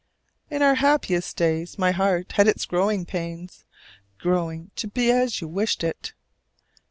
[0.49, 3.65] In our happiest days my heart had its growing pains,
[4.17, 6.13] growing to be as you wished it.